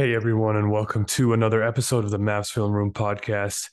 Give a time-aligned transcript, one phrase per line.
[0.00, 3.68] Hey everyone, and welcome to another episode of the Mavs Film Room podcast.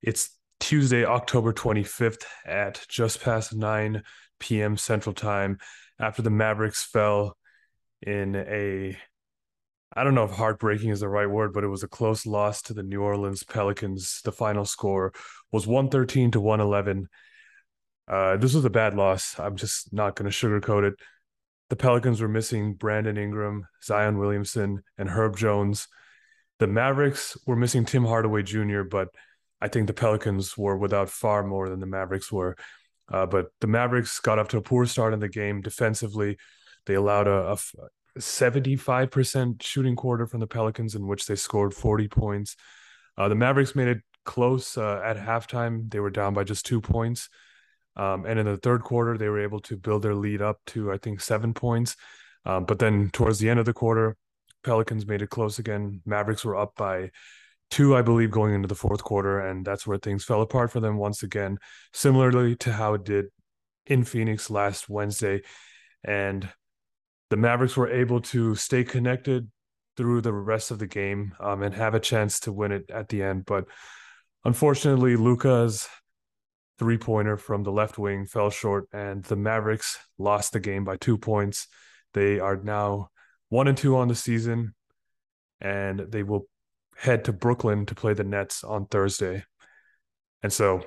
[0.00, 4.04] It's Tuesday, October 25th at just past 9
[4.38, 4.76] p.m.
[4.76, 5.58] Central Time
[5.98, 7.36] after the Mavericks fell
[8.00, 8.96] in a
[9.96, 12.62] I don't know if heartbreaking is the right word, but it was a close loss
[12.62, 14.20] to the New Orleans Pelicans.
[14.22, 15.12] The final score
[15.50, 17.08] was 113 to 111.
[18.06, 19.36] Uh, this was a bad loss.
[19.36, 20.94] I'm just not going to sugarcoat it.
[21.72, 25.88] The Pelicans were missing Brandon Ingram, Zion Williamson, and Herb Jones.
[26.58, 29.08] The Mavericks were missing Tim Hardaway Jr., but
[29.58, 32.58] I think the Pelicans were without far more than the Mavericks were.
[33.10, 36.36] Uh, but the Mavericks got off to a poor start in the game defensively.
[36.84, 37.58] They allowed a, a
[38.18, 42.54] 75% shooting quarter from the Pelicans, in which they scored 40 points.
[43.16, 45.90] Uh, the Mavericks made it close uh, at halftime.
[45.90, 47.30] They were down by just two points.
[47.96, 50.92] Um, and in the third quarter, they were able to build their lead up to,
[50.92, 51.96] I think, seven points.
[52.44, 54.16] Um, but then towards the end of the quarter,
[54.64, 56.00] Pelicans made it close again.
[56.06, 57.10] Mavericks were up by
[57.70, 59.40] two, I believe, going into the fourth quarter.
[59.40, 61.58] And that's where things fell apart for them once again,
[61.92, 63.26] similarly to how it did
[63.86, 65.42] in Phoenix last Wednesday.
[66.04, 66.48] And
[67.30, 69.50] the Mavericks were able to stay connected
[69.96, 73.08] through the rest of the game um, and have a chance to win it at
[73.08, 73.44] the end.
[73.46, 73.64] But
[74.44, 75.88] unfortunately, Luka's
[76.78, 80.96] three pointer from the left wing fell short, and the Mavericks lost the game by
[80.96, 81.68] two points.
[82.14, 83.10] They are now
[83.48, 84.74] one and two on the season,
[85.60, 86.46] and they will
[86.96, 89.44] head to Brooklyn to play the Nets on Thursday.
[90.42, 90.84] And so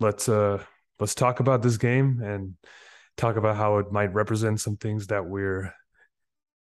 [0.00, 0.62] let's uh
[0.98, 2.54] let's talk about this game and
[3.16, 5.72] talk about how it might represent some things that we're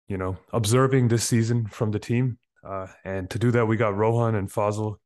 [0.09, 2.39] you know observing this season from the team.
[2.65, 4.99] Uh, and to do that, we got Rohan and Fazil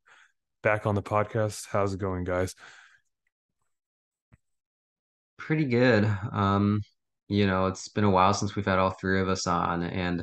[0.62, 1.66] back on the podcast.
[1.70, 2.54] How's it going, guys?
[5.40, 6.04] Pretty good.
[6.32, 6.82] Um,
[7.28, 10.22] you know, it's been a while since we've had all three of us on, and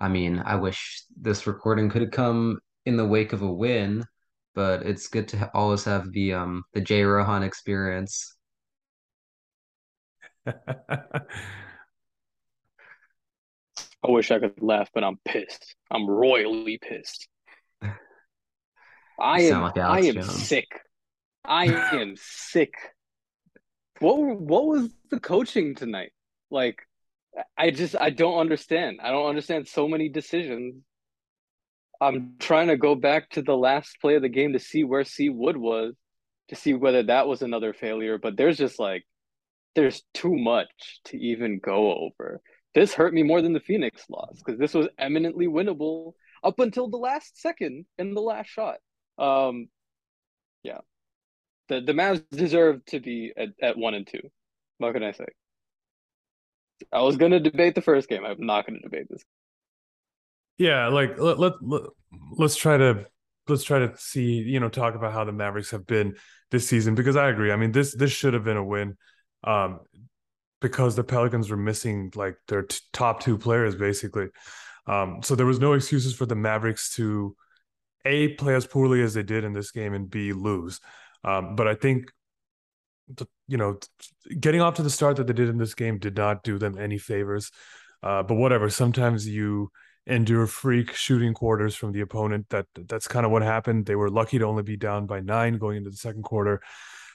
[0.00, 4.04] I mean, I wish this recording could have come in the wake of a win,
[4.54, 8.36] but it's good to ha always have the um the Jay Rohan experience.
[10.46, 11.20] I
[14.04, 15.76] wish I could laugh, but I'm pissed.
[15.92, 17.28] I'm royally pissed.
[19.20, 20.26] I am like I am Jones.
[20.26, 20.66] sick.
[21.44, 22.72] I am sick
[24.00, 26.12] what what was the coaching tonight?
[26.50, 26.80] Like,
[27.56, 28.98] I just I don't understand.
[29.02, 30.82] I don't understand so many decisions.
[32.00, 35.04] I'm trying to go back to the last play of the game to see where
[35.04, 35.94] C Wood was,
[36.48, 38.18] to see whether that was another failure.
[38.18, 39.04] But there's just like,
[39.76, 42.40] there's too much to even go over.
[42.74, 46.12] This hurt me more than the Phoenix loss because this was eminently winnable
[46.42, 48.78] up until the last second in the last shot.
[49.18, 49.68] Um,
[50.62, 50.78] yeah,
[51.70, 54.20] the the Mavs deserve to be at, at one and two.
[54.78, 55.24] What can I say?
[56.92, 58.24] I was gonna debate the first game.
[58.24, 59.22] I'm not gonna debate this.
[60.58, 61.82] Yeah, like let, let, let
[62.32, 63.06] let's try to
[63.48, 66.16] let's try to see you know talk about how the Mavericks have been
[66.50, 67.52] this season because I agree.
[67.52, 68.96] I mean this this should have been a win,
[69.44, 69.80] um,
[70.60, 74.26] because the Pelicans were missing like their t- top two players basically.
[74.86, 77.36] Um, so there was no excuses for the Mavericks to
[78.04, 80.80] a play as poorly as they did in this game and b lose.
[81.24, 82.10] Um, but I think,
[83.08, 83.78] the, you know,
[84.38, 86.78] getting off to the start that they did in this game did not do them
[86.78, 87.50] any favors.
[88.02, 88.70] Uh, but whatever.
[88.70, 89.70] Sometimes you
[90.06, 92.46] endure freak shooting quarters from the opponent.
[92.48, 93.86] That that's kind of what happened.
[93.86, 96.62] They were lucky to only be down by nine going into the second quarter.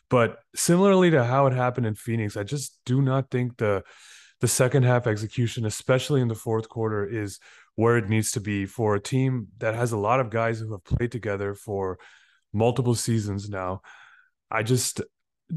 [0.09, 3.83] But similarly to how it happened in Phoenix, I just do not think the
[4.41, 7.39] the second half execution, especially in the fourth quarter, is
[7.75, 10.71] where it needs to be for a team that has a lot of guys who
[10.71, 11.97] have played together for
[12.55, 13.81] multiple seasons now.
[14.49, 15.01] I just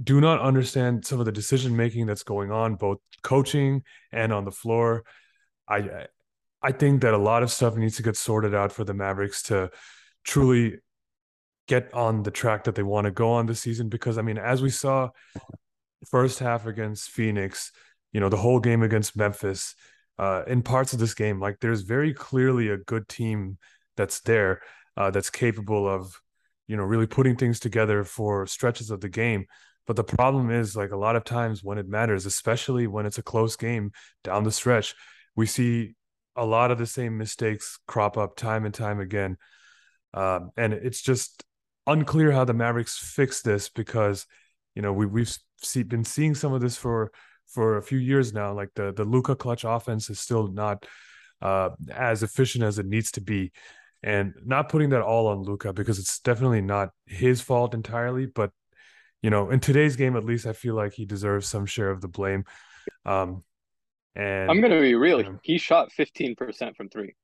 [0.03, 3.83] do not understand some of the decision making that's going on, both coaching
[4.13, 5.05] and on the floor.
[5.69, 6.07] I
[6.63, 9.43] I think that a lot of stuff needs to get sorted out for the Mavericks
[9.45, 9.71] to
[10.25, 10.79] truly
[11.69, 13.89] get on the track that they want to go on this season.
[13.89, 15.11] Because I mean, as we saw
[16.11, 17.73] first half against Phoenix,
[18.13, 19.75] you know, the whole game against Memphis,
[20.19, 23.59] uh, in parts of this game, like there's very clearly a good team
[23.97, 24.61] that's there,
[24.97, 26.21] uh, that's capable of
[26.69, 29.47] you know, really putting things together for stretches of the game.
[29.87, 33.19] But the problem is, like a lot of times when it matters, especially when it's
[33.19, 33.91] a close game
[34.23, 34.95] down the stretch,
[35.35, 35.95] we see
[36.37, 39.39] a lot of the same mistakes crop up time and time again.
[40.13, 41.43] Um, and it's just
[41.87, 44.27] unclear how the Mavericks fix this because,
[44.75, 47.11] you know, we, we've see, been seeing some of this for
[47.47, 48.53] for a few years now.
[48.53, 50.85] Like the the Luka clutch offense is still not
[51.41, 53.53] uh, as efficient as it needs to be
[54.03, 58.27] and not putting that all on Luka because it's definitely not his fault entirely.
[58.27, 58.53] But
[59.23, 62.01] you know, in today's game, at least I feel like he deserves some share of
[62.01, 62.45] the blame.
[63.05, 63.43] Um,
[64.15, 65.19] and I'm gonna be real.
[65.19, 67.15] You know, he shot 15% from three,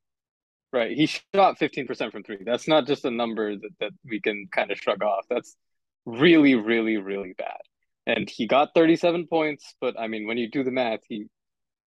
[0.73, 0.97] right?
[0.97, 2.39] He shot 15% from three.
[2.45, 5.25] That's not just a number that, that we can kind of shrug off.
[5.29, 5.57] That's
[6.05, 7.61] really, really, really bad.
[8.07, 11.27] And he got 37 points, but I mean, when you do the math, he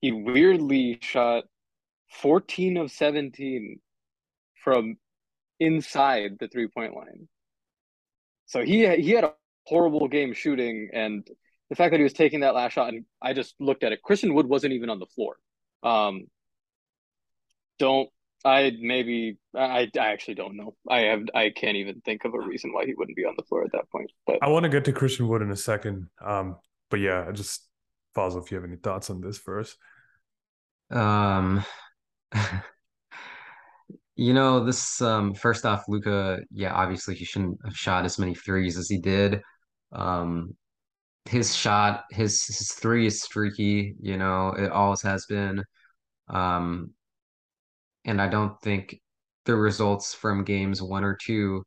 [0.02, 1.46] he weirdly shot
[2.22, 3.80] 14 of 17
[4.64, 4.98] from
[5.60, 7.28] inside the three point line.
[8.46, 9.34] So he he had a
[9.66, 11.28] horrible game shooting, and
[11.70, 14.02] the fact that he was taking that last shot, and I just looked at it.
[14.02, 15.36] Christian Wood wasn't even on the floor.
[15.84, 16.28] Um,
[17.80, 18.10] don't
[18.46, 20.76] I maybe I I actually don't know.
[20.90, 23.44] I have I can't even think of a reason why he wouldn't be on the
[23.44, 24.12] floor at that point.
[24.26, 26.08] But I want to get to Christian Wood in a second.
[26.24, 26.58] Um,
[26.90, 27.68] but yeah, I just
[28.14, 29.78] Fazil, if you have any thoughts on this first.
[30.92, 31.64] Um,
[34.18, 38.36] you know, this um first off, Luka, yeah, obviously he shouldn't have shot as many
[38.36, 39.42] threes as he did.
[39.94, 40.56] Um,
[41.26, 45.64] his shot, his his three is streaky, you know, it always has been.
[46.30, 46.92] Um,
[48.06, 49.00] and I don't think
[49.46, 51.64] the results from games one or two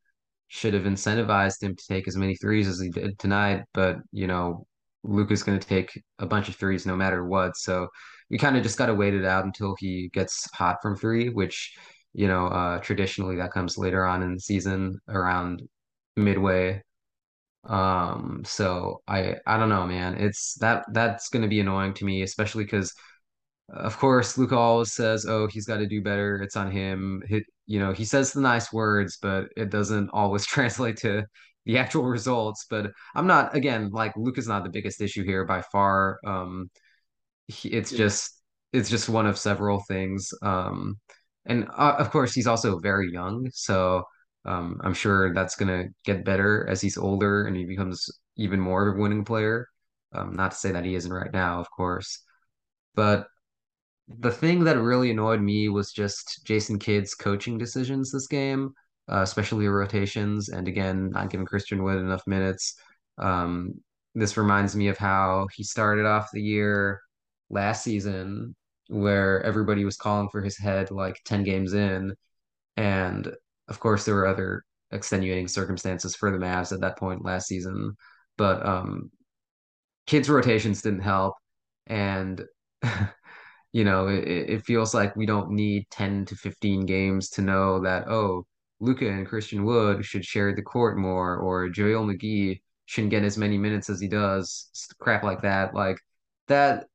[0.49, 3.65] should have incentivized him to take as many threes as he did tonight.
[3.75, 4.67] But, you know,
[5.05, 7.57] Luka's going to take a bunch of threes no matter what.
[7.57, 7.89] So
[8.31, 11.29] we kind of just got to wait it out until he gets hot from three,
[11.29, 11.75] which,
[12.13, 15.63] you know, uh, traditionally that comes later on in the season around
[16.17, 16.83] midway.
[17.65, 20.15] Um, so I I don't know, man.
[20.19, 22.95] It's that that's going to be annoying to me, especially because
[23.69, 26.43] of course, Luka always says, "Oh, he's got to do better.
[26.43, 30.47] It's on him." He, you know, he says the nice words, but it doesn't always
[30.47, 31.25] translate to
[31.67, 32.67] the actual results.
[32.69, 36.19] But I'm not again like Luka's not the biggest issue here by far.
[36.27, 36.71] Um,
[37.49, 37.99] he, it's yeah.
[37.99, 38.43] just
[38.73, 40.31] it's just one of several things.
[40.43, 40.99] Um,
[41.51, 44.05] and uh, of course, he's also very young, so
[44.45, 48.89] um, I'm sure that's gonna get better as he's older and he becomes even more
[48.89, 49.69] of a winning player.
[50.13, 52.23] Um, not to say that he isn't right now, of course,
[52.95, 53.27] but
[54.19, 58.73] the thing that really annoyed me was just Jason Kidd's coaching decisions this game,
[59.11, 62.75] uh, especially rotations, and again, not giving Christian Wood enough minutes.
[63.19, 63.75] Um,
[64.15, 67.01] this reminds me of how he started off the year
[67.51, 68.55] last season,
[68.91, 72.15] where everybody was calling for his head like 10 games in.
[72.77, 73.33] And
[73.69, 77.97] of course, there were other extenuating circumstances for the Mavs at that point last season.
[78.37, 79.11] But um,
[80.07, 81.35] Kidd's rotations didn't help.
[81.87, 82.45] And
[83.73, 87.81] you know, it, it feels like we don't need 10 to 15 games to know
[87.83, 88.47] that, oh,
[88.81, 93.39] Luka and Christian Wood should share the court more, or JaVale McGee shouldn't get as
[93.39, 95.75] many minutes as he does, crap like that.
[95.75, 95.99] Like
[96.49, 96.87] that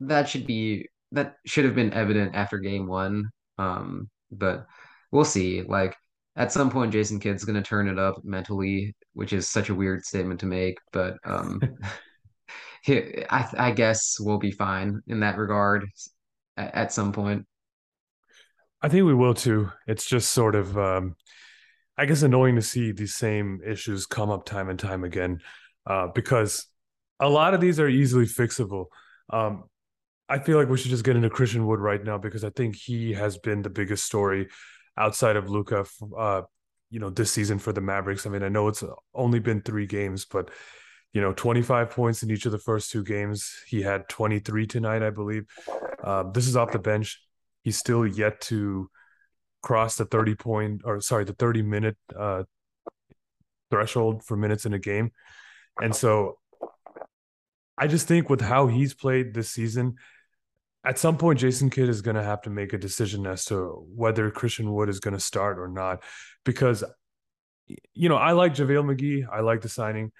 [0.00, 3.30] that should be that should have been evident after game one.
[3.58, 4.66] Um, but
[5.12, 5.62] we'll see.
[5.62, 5.96] Like
[6.36, 10.04] at some point Jason Kidd's gonna turn it up mentally, which is such a weird
[10.04, 11.60] statement to make, but um
[12.88, 15.86] I, I guess we'll be fine in that regard
[16.56, 17.46] at, at some point.
[18.82, 19.70] I think we will too.
[19.86, 21.16] It's just sort of, um,
[21.96, 25.40] I guess, annoying to see these same issues come up time and time again,
[25.86, 26.66] uh, because
[27.18, 28.86] a lot of these are easily fixable.
[29.30, 29.64] Um,
[30.28, 32.76] I feel like we should just get into Christian Wood right now because I think
[32.76, 34.48] he has been the biggest story
[34.96, 35.84] outside of Luka,
[36.16, 36.42] uh,
[36.90, 38.26] you know, this season for the Mavericks.
[38.26, 38.82] I mean, I know it's
[39.14, 40.50] only been three games, but
[41.12, 43.54] you know, 25 points in each of the first two games.
[43.68, 45.44] He had 23 tonight, I believe.
[46.02, 47.20] Uh, this is off the bench.
[47.62, 48.90] He's still yet to
[49.62, 52.42] cross the 30 point or sorry, the 30 minute uh,
[53.70, 55.12] threshold for minutes in a game.
[55.80, 56.38] And so
[57.78, 59.96] I just think with how he's played this season,
[60.84, 63.84] at some point, Jason Kidd is going to have to make a decision as to
[63.94, 66.02] whether Christian Wood is going to start or not.
[66.44, 66.84] Because,
[67.94, 69.26] you know, I like JaVale McGee.
[69.30, 70.12] I like the signing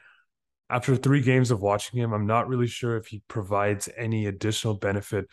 [0.71, 4.75] after three games of watching him, I'm not really sure if he provides any additional
[4.75, 5.27] benefit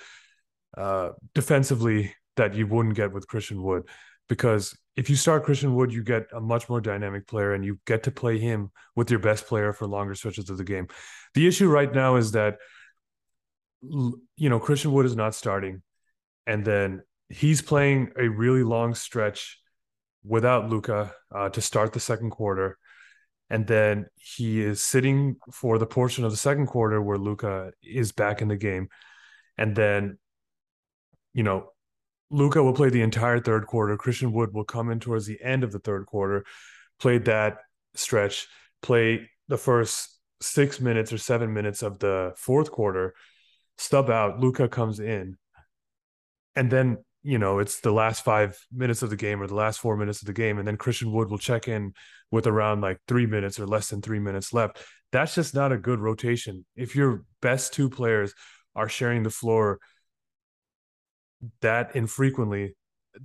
[0.78, 3.84] uh, defensively that you wouldn't get with Christian Wood.
[4.28, 7.80] Because if you start Christian Wood, you get a much more dynamic player and you
[7.86, 10.88] get to play him with your best player for longer stretches of the game.
[11.34, 12.58] The issue right now is that,
[13.82, 15.82] you know, Christian Wood is not starting.
[16.48, 19.60] And then he's playing a really long stretch
[20.24, 22.78] without Luka uh, to start the second quarter
[23.52, 28.14] and then he is sitting for the portion of the second quarter where Luka is
[28.14, 28.88] back in the game,
[29.58, 30.18] and then,
[31.34, 31.68] you know,
[32.30, 33.98] Luka will play the entire third quarter.
[33.98, 36.46] Christian Wood will come in towards the end of the third quarter,
[36.98, 37.58] play that
[37.94, 38.48] stretch,
[38.82, 43.14] play the first six minutes or seven minutes of the fourth quarter,
[43.78, 44.40] stub out.
[44.40, 45.38] Luka comes in,
[46.56, 49.80] and then you know, it's the last five minutes of the game or the last
[49.80, 51.94] four minutes of the game, and then Christian Wood will check in
[52.32, 54.84] with around like three minutes or less than three minutes left.
[55.12, 56.66] That's just not a good rotation.
[56.75, 58.34] If your best two players
[58.75, 59.80] are sharing the floor
[61.62, 62.75] that infrequently,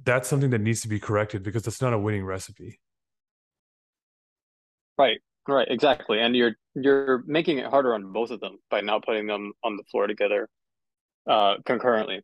[0.04, 2.80] that's something that needs to be corrected because that's not a winning recipe.
[4.98, 6.20] Right, right, exactly.
[6.20, 9.76] And you're you're making it harder on both of them by not putting them on
[9.76, 10.48] the floor together
[11.28, 12.22] uh, concurrently.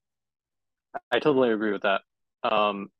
[1.10, 2.02] I totally agree with that.
[2.42, 2.90] Um,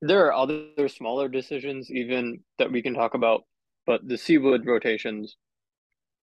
[0.00, 3.44] there are other smaller decisions even that we can talk about,
[3.86, 5.36] but the C Wood rotations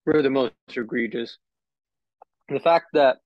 [0.05, 1.39] were the most egregious.
[2.49, 3.19] The fact that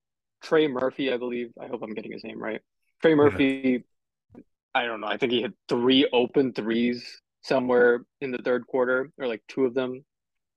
[0.43, 2.61] Trey Murphy, I believe, I hope I'm getting his name right.
[3.01, 3.85] Trey Murphy,
[4.35, 4.43] yeah.
[4.75, 5.07] I don't know.
[5.07, 9.65] I think he had three open threes somewhere in the third quarter, or like two
[9.65, 10.05] of them.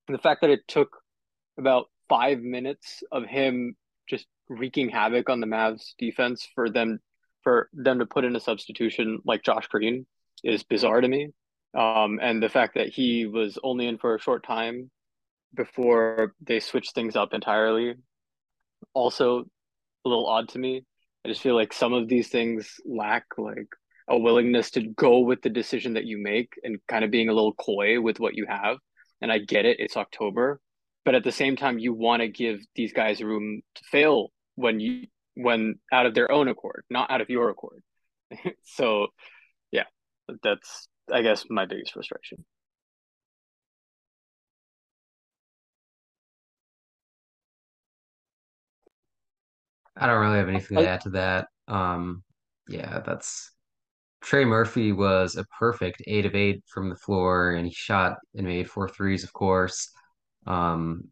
[0.08, 0.98] And the fact that it took
[1.58, 3.76] about five minutes of him
[4.10, 7.00] just wreaking havoc on the Mavs defense for them
[7.44, 10.06] for them to put in a substitution like Josh Green
[10.44, 11.30] is bizarre to me.
[11.78, 14.90] Um, and the fact that he was only in for a short time
[15.54, 17.96] before they switched things up entirely
[18.94, 19.46] also
[20.06, 20.84] a little odd to me.
[21.26, 23.68] I just feel like some of these things lack like
[24.10, 27.34] a willingness to go with the decision that you make and kind of being a
[27.34, 28.78] little coy with what you have.
[29.22, 30.62] And I get it, it's October,
[31.04, 34.80] but at the same time, you want to give these guys room to fail when
[34.80, 37.82] you when out of their own accord, not out of your accord.
[38.64, 39.08] so,
[39.72, 39.86] yeah,
[40.44, 42.44] that's I guess my biggest frustration.
[49.96, 51.48] I don't really have anything to add to that.
[51.68, 52.24] Um,
[52.68, 53.52] yeah, that's
[54.22, 58.48] Trey Murphy was a perfect eight of eight from the floor, and he shot and
[58.48, 59.90] made four threes, of course.
[60.46, 61.10] Um,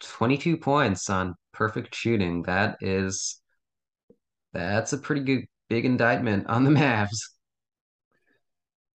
[0.00, 2.42] 22 points on perfect shooting.
[2.42, 3.40] That is,
[4.52, 7.30] that's a pretty good big indictment on the Mavs.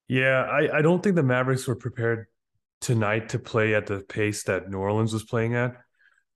[0.08, 2.28] Yeah, I, I don't think the Mavericks were prepared
[2.80, 5.76] tonight to play at the pace that New Orleans was playing at.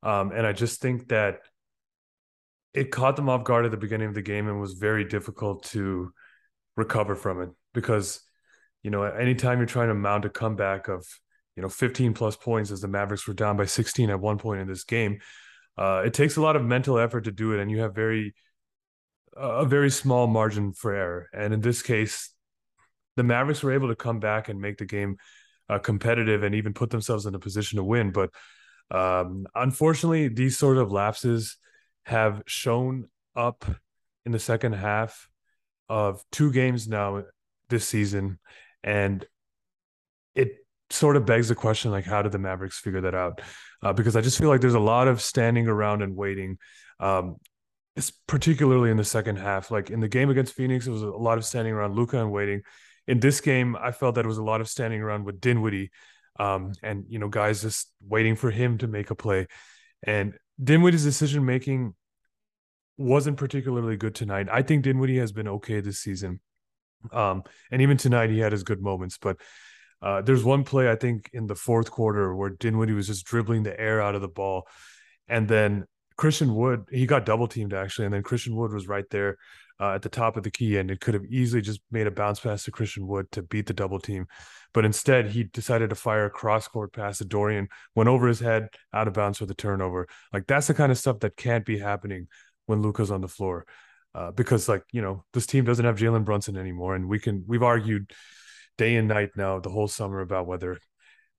[0.04, 1.40] Um, and I just think that
[2.74, 5.64] it caught them off guard at the beginning of the game and was very difficult
[5.66, 6.12] to
[6.76, 7.50] recover from it.
[7.74, 8.22] Because
[8.84, 11.06] you know anytime you're trying to mount a comeback of
[11.56, 14.62] you know 15 plus points as the Mavericks were down by 16 at one point
[14.62, 15.20] in this game
[15.78, 18.34] uh, it takes a lot of mental effort to do it and you have very
[19.36, 21.30] a very small margin for error.
[21.34, 22.34] And in this case
[23.16, 25.18] the Mavericks were able to come back and make the game
[25.70, 28.12] uh, competitive and even put themselves in a position to win.
[28.12, 28.32] But
[28.90, 31.58] um, unfortunately these sort of lapses
[32.06, 33.64] have shown up
[34.26, 35.30] in the second half
[35.92, 37.24] of two games now
[37.68, 38.40] this season.
[38.82, 39.26] And
[40.36, 43.42] it sort of begs the question like, how did the Mavericks figure that out?
[43.84, 46.60] Uh, because I just feel like there's a lot of standing around and waiting.
[47.02, 47.36] Um,
[47.98, 49.70] it's particularly in the second half.
[49.70, 52.32] Like in the game against Phoenix, it was a lot of standing around Luka and
[52.32, 52.62] waiting.
[53.06, 55.92] In this game, I felt that it was a lot of standing around with Dinwiddie,
[56.40, 59.48] um, and you know, guys just waiting for him to make a play.
[60.04, 61.96] And Dinwiddie's decision making
[63.02, 64.48] wasn't particularly good tonight.
[64.52, 66.40] I think Dinwiddie has been okay this season.
[67.12, 69.38] Um, and even tonight he had his good moments, but
[70.02, 73.64] uh, there's one play I think in the fourth quarter where Dinwiddie was just dribbling
[73.64, 74.68] the air out of the ball,
[75.28, 75.86] and then
[76.18, 79.38] Christian Wood he got double teamed actually, and then Christian Wood was right there
[79.80, 82.12] uh, at the top of the key, and it could have easily just made a
[82.12, 84.28] bounce pass to Christian Wood to beat the double team,
[84.74, 88.40] but instead he decided to fire a cross court pass to Dorian, went over his
[88.40, 90.08] head, out of bounds for the turnover.
[90.34, 92.28] Like that's the kind of stuff that can't be happening
[92.72, 93.66] when Luka's on the floor.
[94.14, 97.46] Uh, because like you know this team doesn't have Jalen Brunson anymore, and we can
[97.48, 98.12] we've argued
[98.78, 100.80] day and night now the whole summer about whether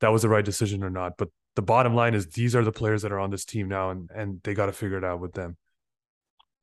[0.00, 1.14] that was the right decision or not.
[1.18, 3.90] But the bottom line is these are the players that are on this team now,
[3.90, 5.56] and and they got to figure it out with them.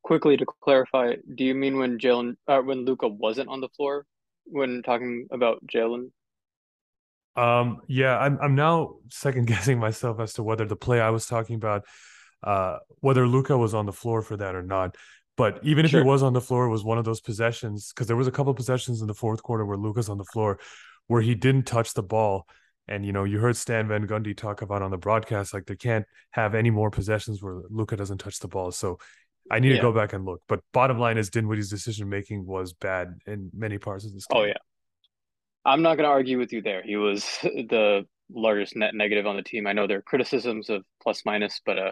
[0.01, 4.05] Quickly to clarify, do you mean when Jalen uh, when Luka wasn't on the floor
[4.45, 6.11] when talking about Jalen?
[7.35, 11.27] Um, yeah, I'm I'm now second guessing myself as to whether the play I was
[11.27, 11.85] talking about
[12.43, 14.95] uh, whether Luka was on the floor for that or not.
[15.37, 16.01] But even if sure.
[16.01, 18.31] he was on the floor, it was one of those possessions because there was a
[18.31, 20.59] couple possessions in the fourth quarter where Luka's on the floor
[21.07, 22.45] where he didn't touch the ball.
[22.89, 25.75] And you know, you heard Stan Van Gundy talk about on the broadcast, like they
[25.75, 28.71] can't have any more possessions where Luka doesn't touch the ball.
[28.71, 28.97] So
[29.49, 29.75] I need yeah.
[29.77, 30.41] to go back and look.
[30.47, 34.35] But bottom line is Dinwiddie's decision making was bad in many parts of this oh,
[34.35, 34.43] game.
[34.43, 34.53] Oh yeah.
[35.65, 36.83] I'm not gonna argue with you there.
[36.83, 39.67] He was the largest net negative on the team.
[39.67, 41.91] I know there are criticisms of plus minus, but uh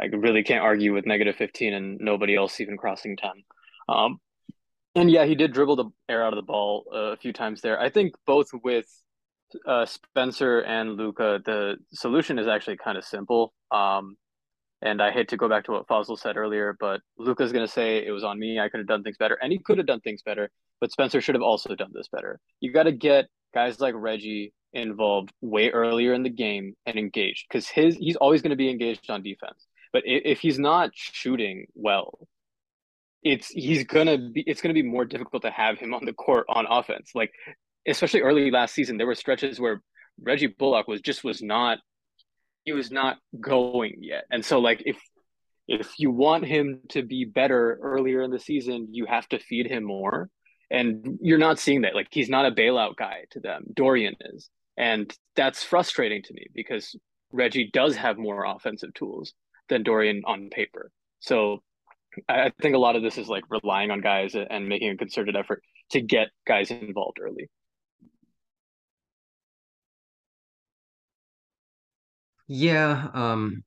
[0.00, 3.30] I really can't argue with negative 15 and nobody else even crossing 10.
[3.88, 4.20] Um,
[4.94, 7.80] and yeah, he did dribble the air out of the ball a few times there.
[7.80, 8.86] I think both with
[9.66, 13.54] uh, Spencer and Luka, the solution is actually kind of simple.
[13.70, 14.16] Um,
[14.82, 17.72] and I hate to go back to what Fazil said earlier, but Luka's going to
[17.72, 18.60] say it was on me.
[18.60, 19.38] I could have done things better.
[19.40, 22.38] And he could have done things better, but Spencer should have also done this better.
[22.60, 27.46] You got to get guys like Reggie involved way earlier in the game and engaged
[27.48, 29.66] because his he's always going to be engaged on defense.
[29.92, 32.18] But if he's not shooting well,
[33.22, 36.46] it's he's gonna be it's gonna be more difficult to have him on the court
[36.48, 37.10] on offense.
[37.14, 37.32] Like
[37.86, 39.82] especially early last season, there were stretches where
[40.20, 41.78] Reggie Bullock was just was not
[42.64, 44.24] he was not going yet.
[44.30, 44.98] And so like if
[45.66, 49.66] if you want him to be better earlier in the season, you have to feed
[49.66, 50.30] him more.
[50.70, 51.94] And you're not seeing that.
[51.94, 53.64] Like he's not a bailout guy to them.
[53.74, 54.50] Dorian is.
[54.76, 56.94] And that's frustrating to me because
[57.32, 59.34] Reggie does have more offensive tools
[59.68, 60.90] than Dorian on paper.
[61.20, 61.62] So
[62.28, 65.36] I think a lot of this is like relying on guys and making a concerted
[65.36, 67.48] effort to get guys involved early.
[72.48, 73.62] Yeah, um,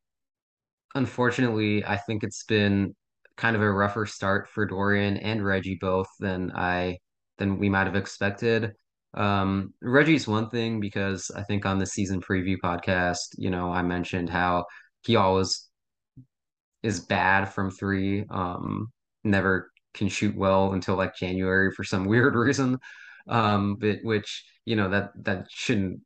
[0.96, 2.96] unfortunately, I think it's been
[3.38, 6.98] kind of a rougher start for Dorian and Reggie both than I
[7.38, 8.74] than we might have expected.
[9.14, 13.82] Um, Reggie's one thing because I think on the season preview podcast, you know, I
[13.82, 14.66] mentioned how
[15.04, 15.68] he always
[16.84, 18.26] is bad from three.
[18.30, 18.92] Um,
[19.24, 22.80] never can shoot well until like January for some weird reason.
[23.28, 26.02] Um, but which, you know, that that shouldn't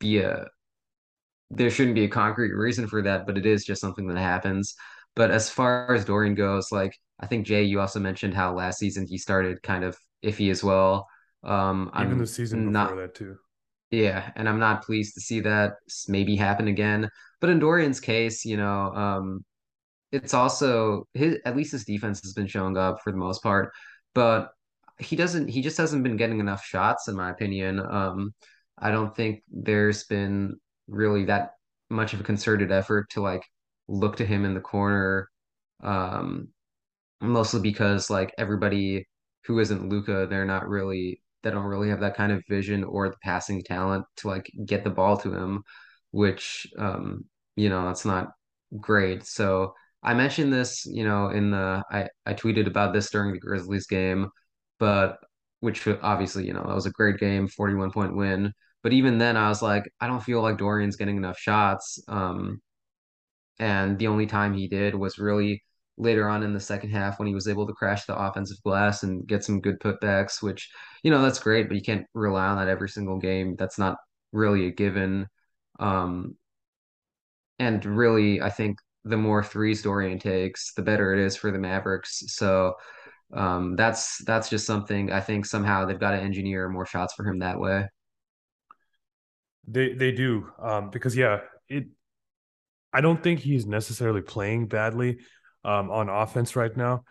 [0.00, 0.46] be a
[1.50, 4.74] there shouldn't be a concrete reason for that, but it is just something that happens.
[5.16, 8.78] But as far as Dorian goes, like I think Jay, you also mentioned how last
[8.78, 11.08] season he started kind of iffy as well.
[11.42, 13.38] Um, Even I'm the season not, before that too.
[13.90, 15.74] yeah, and I'm not pleased to see that
[16.08, 17.10] maybe happen again.
[17.40, 19.44] But in Dorian's case, you know, um,
[20.12, 23.72] it's also his at least his defense has been showing up for the most part,
[24.14, 24.50] but
[24.98, 27.80] he doesn't he just hasn't been getting enough shots in my opinion.
[27.80, 28.34] Um,
[28.78, 30.56] I don't think there's been
[30.88, 31.52] really that
[31.90, 33.44] much of a concerted effort to like
[33.88, 35.28] look to him in the corner.
[35.82, 36.48] Um,
[37.20, 39.06] mostly because like everybody
[39.44, 43.08] who isn't Luka, they're not really they don't really have that kind of vision or
[43.08, 45.62] the passing talent to like get the ball to him,
[46.10, 47.24] which um,
[47.56, 48.32] you know, that's not
[48.80, 49.24] great.
[49.26, 53.38] So I mentioned this, you know, in the I I tweeted about this during the
[53.38, 54.28] Grizzlies game,
[54.78, 55.18] but
[55.60, 58.52] which obviously, you know, that was a great game, 41 point win.
[58.82, 62.02] But even then I was like, I don't feel like Dorian's getting enough shots.
[62.08, 62.62] Um,
[63.58, 65.62] and the only time he did was really
[65.98, 69.02] later on in the second half when he was able to crash the offensive glass
[69.02, 70.70] and get some good putbacks, which,
[71.02, 73.54] you know, that's great, but you can't rely on that every single game.
[73.56, 73.98] That's not
[74.32, 75.26] really a given.
[75.78, 76.36] Um,
[77.58, 81.58] and really, I think the more threes Dorian takes, the better it is for the
[81.58, 82.22] Mavericks.
[82.28, 82.74] So
[83.32, 87.24] um, that's that's just something I think somehow they've got to engineer more shots for
[87.24, 87.86] him that way.
[89.66, 91.86] They they do um, because yeah, it.
[92.92, 95.18] I don't think he's necessarily playing badly
[95.64, 97.04] um, on offense right now.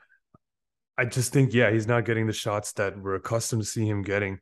[0.98, 4.02] I just think yeah, he's not getting the shots that we're accustomed to see him
[4.02, 4.40] getting,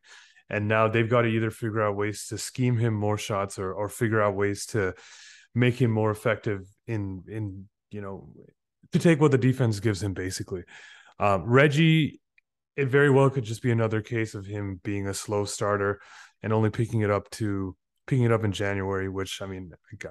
[0.50, 3.72] and now they've got to either figure out ways to scheme him more shots or
[3.72, 4.96] or figure out ways to
[5.58, 8.30] make him more effective in in you know
[8.92, 10.64] to take what the defense gives him basically.
[11.20, 12.22] Um, Reggie,
[12.76, 16.00] it very well could just be another case of him being a slow starter
[16.44, 19.10] and only picking it up to picking it up in January.
[19.10, 19.72] Which I mean,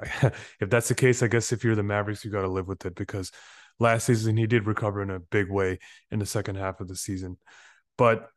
[0.61, 2.85] if that's the case, I guess if you're the Mavericks, you got to live with
[2.85, 3.30] it because
[3.78, 5.78] last season he did recover in a big way
[6.11, 7.38] in the second half of the season,
[7.96, 8.28] but.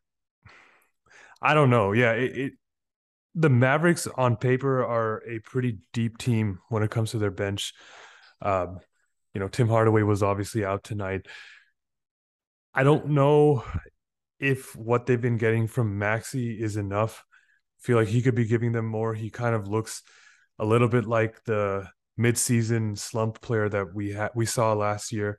[1.41, 1.93] I don't know.
[1.93, 2.53] Yeah, it, it
[3.35, 7.73] the Mavericks on paper are a pretty deep team when it comes to their bench.
[8.41, 8.79] Um,
[9.33, 11.27] you know, Tim Hardaway was obviously out tonight.
[12.73, 13.63] I don't know
[14.39, 17.23] if what they've been getting from Maxi is enough.
[17.79, 19.13] I feel like he could be giving them more.
[19.13, 20.01] He kind of looks
[20.57, 21.87] a little bit like the
[22.19, 25.37] midseason slump player that we had we saw last year.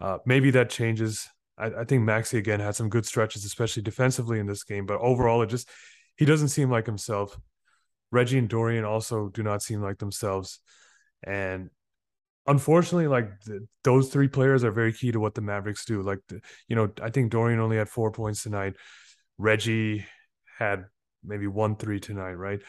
[0.00, 1.28] Uh, maybe that changes.
[1.58, 4.86] I, I think Maxi again had some good stretches, especially defensively in this game.
[4.86, 5.68] But overall, it just
[6.16, 7.38] he doesn't seem like himself.
[8.12, 10.60] Reggie and Dorian also do not seem like themselves.
[11.24, 11.70] And
[12.46, 13.30] unfortunately, like
[13.84, 16.02] those three players are very key to what the Mavericks do.
[16.02, 18.74] Like, the, you know, I think Dorian only had four points tonight.
[19.38, 20.06] Reggie
[20.58, 20.86] had
[21.24, 22.60] maybe one three tonight, right?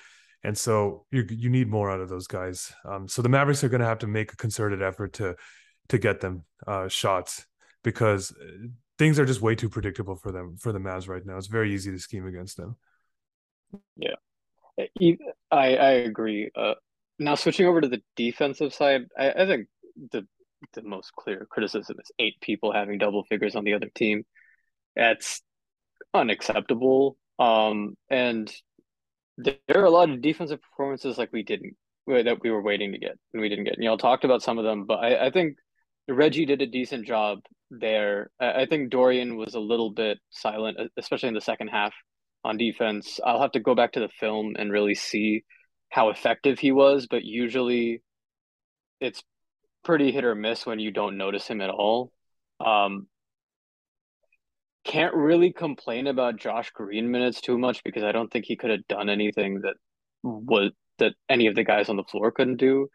[0.43, 2.73] And so you you need more out of those guys.
[2.85, 5.35] Um, so the Mavericks are going to have to make a concerted effort to
[5.89, 7.45] to get them uh, shots
[7.83, 11.37] because uh, things are just way too predictable for them for the Mavs right now.
[11.37, 12.75] It's very easy to scheme against them.
[13.97, 14.15] Yeah,
[15.51, 16.49] I I agree.
[16.55, 16.75] Uh,
[17.19, 19.67] now switching over to the defensive side, I, I think
[20.11, 20.27] the
[20.73, 24.23] the most clear criticism is eight people having double figures on the other team.
[24.95, 25.41] That's
[26.13, 27.17] unacceptable.
[27.39, 28.51] Um, and
[29.37, 31.75] there are a lot of defensive performances like we didn't
[32.07, 33.75] that we were waiting to get and we didn't get.
[33.75, 35.57] And y'all talked about some of them, but I, I think
[36.07, 38.31] Reggie did a decent job there.
[38.39, 41.93] I, I think Dorian was a little bit silent, especially in the second half
[42.47, 43.19] on defense.
[43.23, 45.43] I'll have to go back to the film and really see
[45.89, 48.01] how effective he was, but usually
[49.01, 49.21] it's
[49.83, 52.11] pretty hit or miss when you don't notice him at all.
[52.65, 53.07] Um,
[54.85, 58.71] can't really complain about Josh Green minutes too much because I don't think he could
[58.71, 59.75] have done anything that
[60.23, 62.87] was that any of the guys on the floor couldn't do.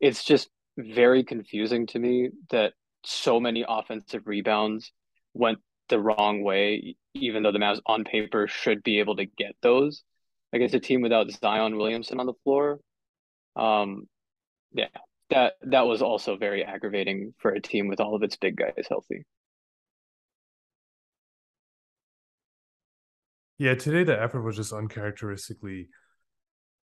[0.00, 2.72] It's just very confusing to me that
[3.04, 4.92] so many offensive rebounds
[5.34, 5.58] went
[5.90, 10.02] the wrong way, even though the Mavs on paper should be able to get those
[10.52, 12.80] against a team without Zion Williamson on the floor.
[13.56, 14.08] Um,
[14.72, 14.88] yeah,
[15.30, 18.86] that that was also very aggravating for a team with all of its big guys
[18.88, 19.24] healthy.
[23.58, 25.88] Yeah, today the effort was just uncharacteristically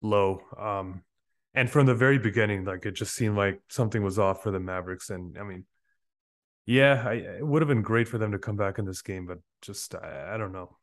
[0.02, 0.42] low.
[0.58, 1.02] Um,
[1.54, 4.60] and from the very beginning, like it just seemed like something was off for the
[4.60, 5.08] Mavericks.
[5.08, 5.64] And I mean,
[6.66, 9.26] yeah, I, it would have been great for them to come back in this game,
[9.26, 10.76] but just I, I don't know.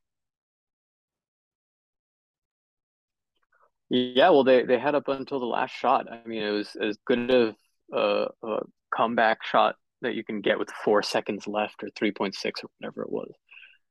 [3.90, 6.12] Yeah, well, they they had up until the last shot.
[6.12, 7.56] I mean, it was as good of
[7.92, 8.60] a, a
[8.96, 12.70] comeback shot that you can get with four seconds left or three point six or
[12.80, 13.32] whatever it was.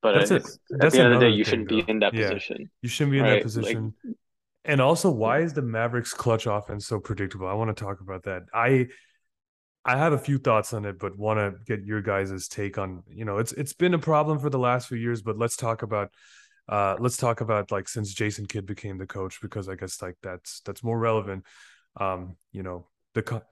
[0.00, 0.59] But That's it.
[0.81, 1.83] at the end of the day, you shouldn't though.
[1.83, 2.28] be in that yeah.
[2.28, 2.70] position.
[2.81, 3.35] You shouldn't be in right?
[3.35, 3.94] that position.
[4.02, 4.16] Like,
[4.64, 7.46] and also, why is the Mavericks clutch offense so predictable?
[7.46, 8.42] I want to talk about that.
[8.52, 8.88] I
[9.85, 13.03] I have a few thoughts on it, but want to get your guys' take on.
[13.09, 15.83] You know, it's it's been a problem for the last few years, but let's talk
[15.83, 16.11] about
[16.68, 20.16] uh let's talk about like since Jason Kidd became the coach because I guess like
[20.23, 21.45] that's that's more relevant.
[22.01, 23.42] Um, you know, the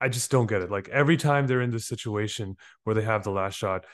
[0.00, 0.70] I just don't get it.
[0.70, 3.86] Like every time they're in this situation where they have the last shot,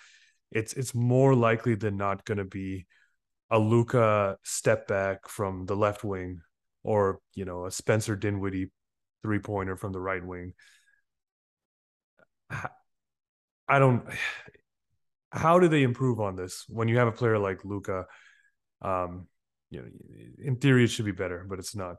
[0.50, 2.86] it's it's more likely than not going to be
[3.50, 6.40] a Luka step back from the left wing
[6.82, 8.70] or, you know, a Spencer Dinwiddie
[9.22, 10.54] three pointer from the right wing.
[13.68, 14.04] I don't.
[15.30, 18.06] How do they improve on this when you have a player like Luka?
[18.82, 19.28] Um,
[19.70, 19.88] you know,
[20.38, 21.96] in theory, it should be better, but it's not.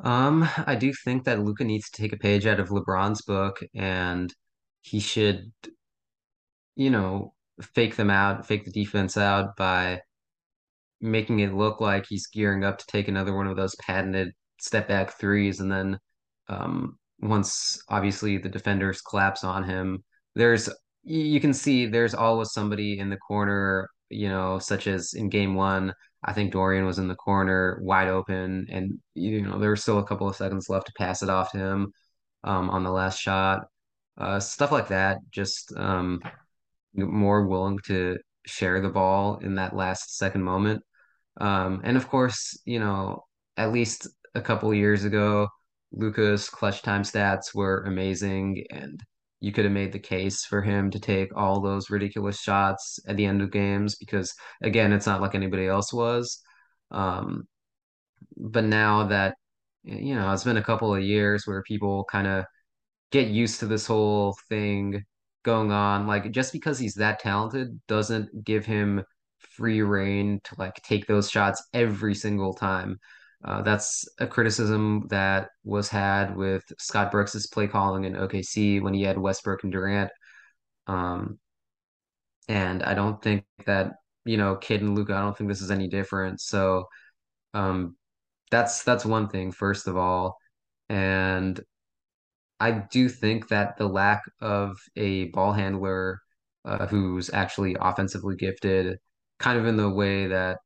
[0.00, 3.60] Um, I do think that Luka needs to take a page out of LeBron's book,
[3.74, 4.34] and
[4.82, 5.52] he should
[6.76, 7.34] you know,
[7.74, 10.00] fake them out, fake the defense out by
[11.00, 14.88] making it look like he's gearing up to take another one of those patented step
[14.88, 15.60] back threes.
[15.60, 15.98] And then
[16.48, 20.68] um, once obviously the defenders collapse on him, there's
[21.04, 25.54] you can see there's always somebody in the corner, you know, such as in game
[25.54, 25.92] one,
[26.24, 29.98] I think Dorian was in the corner wide open, and you know, there were still
[29.98, 31.92] a couple of seconds left to pass it off to him
[32.44, 33.66] um, on the last shot.
[34.16, 36.20] Uh, stuff like that, just um,
[36.94, 40.82] more willing to share the ball in that last second moment.
[41.40, 43.24] Um, and of course, you know,
[43.56, 45.48] at least a couple years ago,
[45.92, 49.00] Luka's clutch time stats were amazing, and
[49.40, 53.16] you could have made the case for him to take all those ridiculous shots at
[53.16, 56.40] the end of games because, again, it's not like anybody else was.
[56.90, 57.46] Um,
[58.36, 59.36] but now that
[59.84, 62.44] you know, it's been a couple of years where people kind of
[63.12, 65.04] get used to this whole thing
[65.44, 66.06] going on.
[66.06, 69.04] Like just because he's that talented doesn't give him
[69.38, 72.98] free reign to like take those shots every single time.
[73.44, 78.94] Uh, that's a criticism that was had with Scott Brooks's play calling in OKC when
[78.94, 80.10] he had Westbrook and Durant.
[80.86, 81.38] Um,
[82.48, 83.92] and I don't think that
[84.24, 85.14] you know Kidd and Luka.
[85.14, 86.40] I don't think this is any different.
[86.40, 86.86] So
[87.54, 87.96] um,
[88.50, 90.38] that's that's one thing first of all,
[90.88, 91.60] and
[92.60, 96.20] I do think that the lack of a ball handler
[96.64, 98.98] uh, who's actually offensively gifted,
[99.38, 100.58] kind of in the way that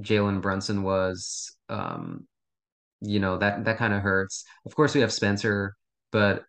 [0.00, 2.26] Jalen Brunson was, um,
[3.00, 4.44] you know, that that kind of hurts.
[4.66, 5.74] Of course, we have Spencer,
[6.12, 6.44] but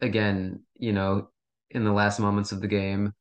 [0.00, 1.28] again, you know,
[1.70, 3.12] in the last moments of the game,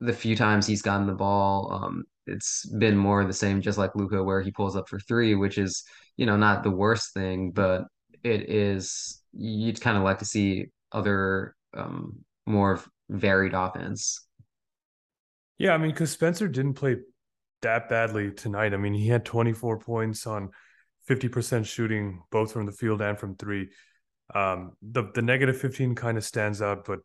[0.00, 3.94] the few times he's gotten the ball, um, it's been more the same, just like
[3.94, 5.84] Luka, where he pulls up for three, which is,
[6.16, 7.84] you know, not the worst thing, but
[8.22, 14.26] it is you'd kind of like to see other um, more varied offense.
[15.58, 16.96] Yeah, I mean, because Spencer didn't play
[17.62, 18.74] that badly tonight.
[18.74, 20.50] I mean, he had 24 points on
[21.08, 23.70] 50% shooting, both from the field and from three.
[24.34, 27.00] Um, the the negative 15 kind of stands out, but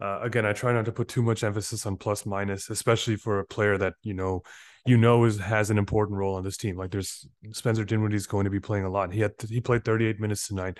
[0.00, 3.40] uh, again, I try not to put too much emphasis on plus minus, especially for
[3.40, 4.42] a player that you know
[4.86, 6.76] you know is has an important role on this team.
[6.76, 9.12] Like there's Spencer Dinwiddie is going to be playing a lot.
[9.12, 10.78] He had he played 38 minutes tonight.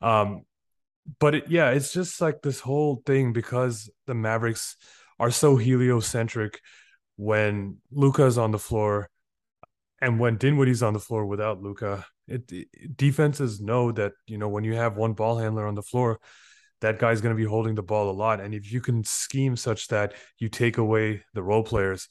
[0.00, 0.42] Um,
[1.20, 4.76] but it, yeah, it's just like this whole thing because the Mavericks
[5.18, 6.60] are so heliocentric
[7.16, 9.08] when Luka's on the floor
[10.00, 12.04] and when Dinwiddie's on the floor without Luka.
[12.26, 15.82] It, it, defenses know that you know when you have one ball handler on the
[15.82, 16.20] floor,
[16.80, 18.40] that guy's going to be holding the ball a lot.
[18.40, 22.08] And if you can scheme such that you take away the role players,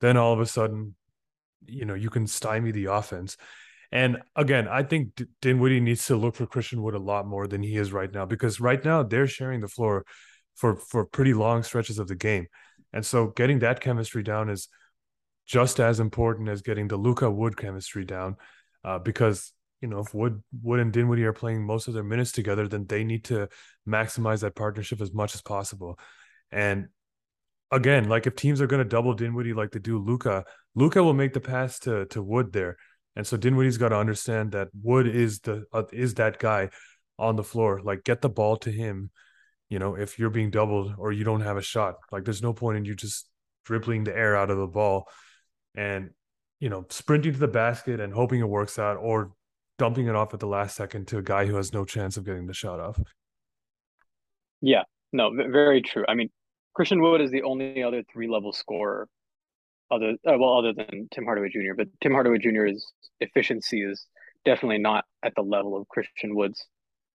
[0.00, 0.94] then all of a sudden,
[1.66, 3.36] you know, you can stymie the offense.
[3.90, 7.46] And again, I think D- Dinwiddie needs to look for Christian Wood a lot more
[7.46, 10.04] than he is right now because right now they're sharing the floor
[10.54, 12.46] for for pretty long stretches of the game.
[12.92, 14.68] And so getting that chemistry down is
[15.46, 18.36] just as important as getting the Luka Wood chemistry down,
[18.84, 22.32] uh, because you know if Wood Wood and Dinwiddie are playing most of their minutes
[22.32, 23.48] together, then they need to
[23.88, 25.98] maximize that partnership as much as possible.
[26.50, 26.88] And
[27.70, 31.14] again, like if teams are going to double Dinwiddie like they do Luka, Luka will
[31.14, 32.76] make the pass to to Wood there,
[33.16, 36.70] and so Dinwiddie's got to understand that Wood is the uh, is that guy
[37.18, 37.80] on the floor.
[37.82, 39.10] Like get the ball to him.
[39.72, 42.52] You know, if you're being doubled or you don't have a shot, like there's no
[42.52, 43.26] point in you just
[43.64, 45.08] dribbling the air out of the ball
[45.74, 46.10] and
[46.60, 49.32] you know sprinting to the basket and hoping it works out or
[49.78, 52.26] dumping it off at the last second to a guy who has no chance of
[52.26, 53.00] getting the shot off.
[54.60, 56.04] Yeah, no, very true.
[56.06, 56.28] I mean,
[56.74, 59.08] Christian Wood is the only other three level scorer,
[59.90, 61.72] other uh, well, other than Tim Hardaway Jr.
[61.74, 64.06] But Tim Hardaway Jr.'s efficiency is
[64.44, 66.62] definitely not at the level of Christian Wood's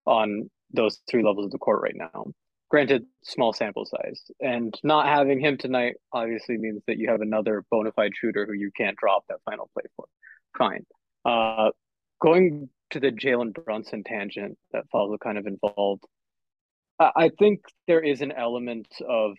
[0.07, 2.33] on those three levels of the court right now.
[2.69, 7.63] Granted, small sample size, and not having him tonight obviously means that you have another
[7.71, 10.05] bona fide shooter who you can't drop that final play for.
[10.57, 10.85] Fine.
[11.23, 11.71] Uh,
[12.21, 16.03] going to the Jalen Brunson tangent that Fazil kind of involved,
[16.99, 19.37] I think there is an element of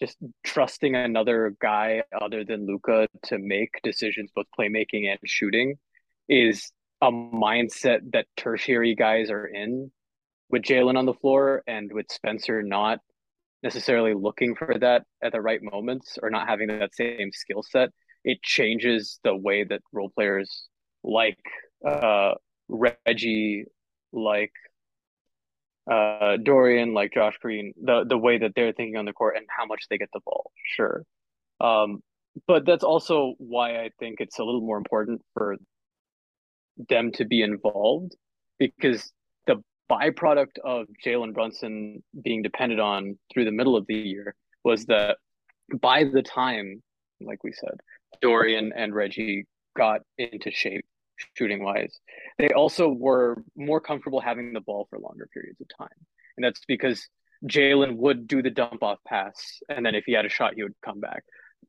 [0.00, 5.76] just trusting another guy other than Luka to make decisions, both playmaking and shooting,
[6.28, 9.90] is a mindset that tertiary guys are in
[10.50, 12.98] with Jalen on the floor and with Spencer not
[13.62, 17.90] necessarily looking for that at the right moments or not having that same skill set.
[18.24, 20.68] It changes the way that role players
[21.02, 21.38] like
[21.86, 22.32] uh,
[22.68, 23.64] Reggie,
[24.12, 24.52] like
[25.90, 29.46] uh, Dorian, like Josh Green, the the way that they're thinking on the court and
[29.56, 30.50] how much they get the ball.
[30.76, 31.02] Sure,
[31.60, 32.02] um,
[32.46, 35.56] but that's also why I think it's a little more important for
[36.88, 38.14] them to be involved
[38.58, 39.12] because
[39.90, 45.16] byproduct of Jalen Brunson being depended on through the middle of the year was that
[45.80, 46.82] by the time,
[47.20, 47.78] like we said,
[48.20, 50.84] Dorian and Reggie got into shape
[51.36, 52.00] shooting wise.
[52.38, 55.88] They also were more comfortable having the ball for longer periods of time.
[56.36, 57.06] And that's because
[57.46, 60.62] Jalen would do the dump off pass and then if he had a shot he
[60.62, 61.22] would come back.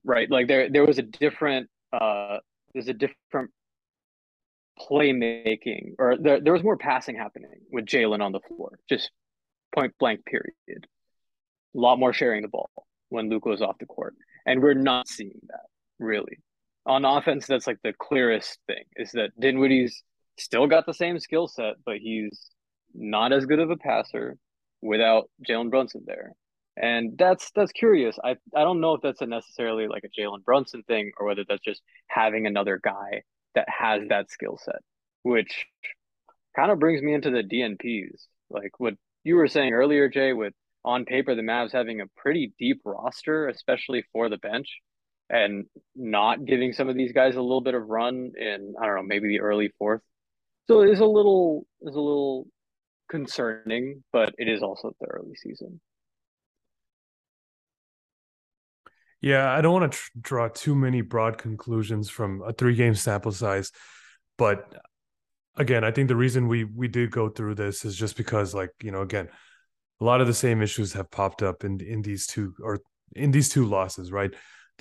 [0.03, 0.29] Right.
[0.29, 2.37] Like there there was a different uh
[2.73, 3.51] there's a different
[4.79, 8.79] playmaking or there, there was more passing happening with Jalen on the floor.
[8.89, 9.11] Just
[9.75, 10.87] point blank period.
[11.75, 12.69] A lot more sharing the ball
[13.09, 14.15] when Luka was off the court.
[14.45, 15.67] And we're not seeing that
[15.99, 16.39] really
[16.85, 20.03] on offense, that's like the clearest thing is that Dinwiddie's
[20.37, 22.49] still got the same skill set, but he's
[22.93, 24.37] not as good of a passer
[24.81, 26.33] without Jalen Brunson there.
[26.77, 28.17] And that's that's curious.
[28.23, 31.43] I I don't know if that's a necessarily like a Jalen Brunson thing or whether
[31.47, 33.23] that's just having another guy
[33.55, 34.81] that has that skill set,
[35.23, 35.65] which
[36.55, 38.25] kind of brings me into the DNPs.
[38.49, 42.53] Like what you were saying earlier, Jay, with on paper the Mavs having a pretty
[42.59, 44.79] deep roster, especially for the bench
[45.29, 48.95] and not giving some of these guys a little bit of run in I don't
[48.95, 50.01] know maybe the early fourth.
[50.67, 52.47] So it's a little is a little
[53.09, 55.79] concerning, but it is also the early season.
[59.21, 62.95] Yeah, I don't want to tr- draw too many broad conclusions from a three game
[62.95, 63.71] sample size,
[64.37, 64.75] but
[65.57, 68.71] again, I think the reason we we did go through this is just because like,
[68.81, 69.29] you know, again,
[69.99, 72.79] a lot of the same issues have popped up in in these two or
[73.15, 74.31] in these two losses, right?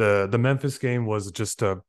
[0.00, 1.82] the the Memphis game was just a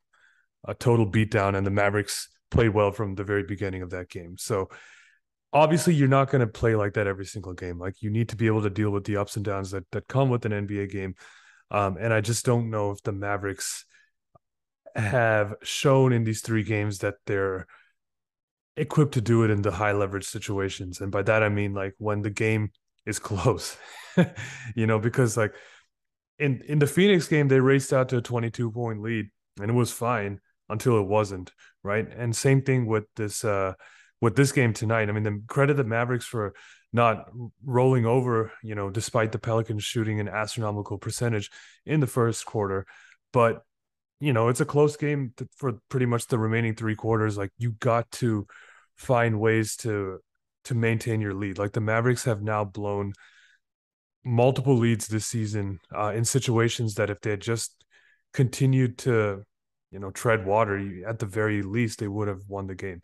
[0.68, 4.36] a total beatdown, and the Mavericks played well from the very beginning of that game.
[4.38, 4.68] So
[5.52, 7.78] obviously, you're not going to play like that every single game.
[7.78, 10.08] Like you need to be able to deal with the ups and downs that that
[10.08, 11.14] come with an NBA game.
[11.72, 13.86] Um, and I just don't know if the Mavericks
[14.94, 17.66] have shown in these three games that they're
[18.76, 21.00] equipped to do it in the high leverage situations.
[21.00, 22.70] And by that I mean like when the game
[23.06, 23.76] is close,
[24.76, 25.54] you know, because like
[26.38, 29.30] in in the Phoenix game, they raced out to a 22 point lead,
[29.60, 32.06] and it was fine until it wasn't, right?
[32.14, 33.74] And same thing with this uh
[34.20, 35.08] with this game tonight.
[35.08, 36.54] I mean, the credit the Mavericks for
[36.92, 37.30] not
[37.64, 41.50] rolling over, you know, despite the Pelicans shooting an astronomical percentage
[41.86, 42.86] in the first quarter,
[43.32, 43.62] but
[44.20, 47.36] you know, it's a close game for pretty much the remaining three quarters.
[47.36, 48.46] Like you got to
[48.94, 50.20] find ways to
[50.66, 51.58] to maintain your lead.
[51.58, 53.14] Like the Mavericks have now blown
[54.24, 57.84] multiple leads this season uh, in situations that if they had just
[58.32, 59.42] continued to,
[59.90, 63.00] you know, tread water, at the very least they would have won the game.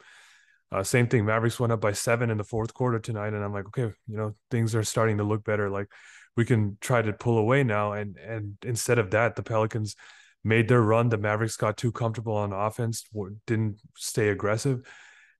[0.70, 1.24] Uh, same thing.
[1.24, 4.16] Mavericks went up by seven in the fourth quarter tonight, and I'm like, okay, you
[4.16, 5.70] know, things are starting to look better.
[5.70, 5.88] Like
[6.36, 9.96] we can try to pull away now, and and instead of that, the Pelicans
[10.44, 11.08] made their run.
[11.08, 13.04] The Mavericks got too comfortable on offense,
[13.46, 14.86] didn't stay aggressive,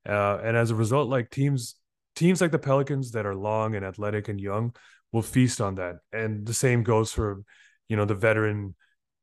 [0.08, 1.76] uh, and as a result, like teams
[2.16, 4.74] teams like the Pelicans that are long and athletic and young
[5.12, 5.96] will feast on that.
[6.12, 7.42] And the same goes for,
[7.88, 8.74] you know, the veteran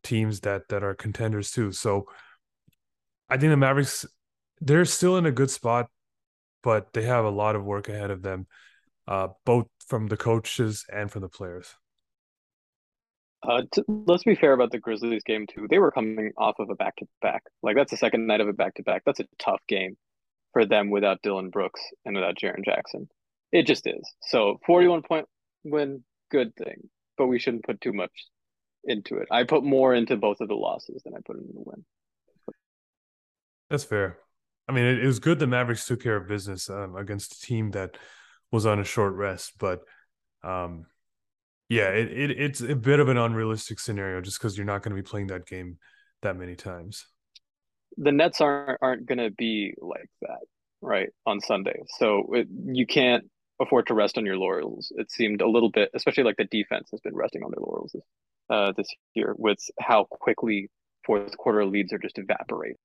[0.04, 1.72] teams that that are contenders too.
[1.72, 2.06] So
[3.30, 4.06] I think the Mavericks
[4.62, 5.90] they're still in a good spot,
[6.66, 8.48] but they have a lot of work ahead of them,
[9.08, 11.76] uh, both from the coaches and from the players.
[13.48, 15.68] Uh, t- let's be fair about the Grizzlies game too.
[15.70, 17.44] They were coming off of a back to back.
[17.62, 19.04] Like that's the second night of a back to back.
[19.06, 19.96] That's a tough game
[20.54, 23.08] for them without Dillon Brooks and without Jaren Jackson.
[23.52, 24.02] It just is.
[24.22, 25.28] So 41 point
[25.64, 26.90] win, good thing.
[27.16, 28.12] But we shouldn't put too much
[28.84, 29.28] into it.
[29.30, 31.86] I put more into both of the losses than I put into the win.
[33.70, 34.18] That's fair.
[34.68, 37.46] I mean, it, it was good the Mavericks took care of business um, against a
[37.46, 37.98] team that
[38.52, 39.82] was on a short rest, but
[40.44, 40.86] um,
[41.70, 44.96] yeah, it, it it's a bit of an unrealistic scenario just because you're not going
[44.96, 45.78] to be playing that game
[46.22, 47.08] that many times.
[47.98, 50.42] The Nets aren't aren't going to be like that,
[50.82, 51.10] right?
[51.26, 53.26] On Sunday, so it, you can't
[53.60, 54.92] afford to rest on your laurels.
[54.96, 57.96] It seemed a little bit, especially like the defense has been resting on their laurels
[58.50, 60.70] uh, this year with how quickly
[61.06, 62.76] fourth quarter leads are just evaporate.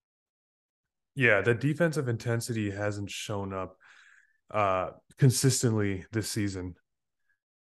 [1.14, 3.76] Yeah, the defensive intensity hasn't shown up
[4.50, 6.74] uh, consistently this season